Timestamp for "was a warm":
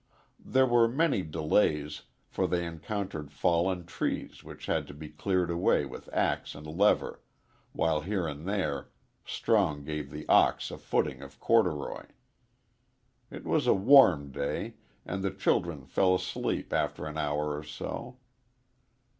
13.45-14.31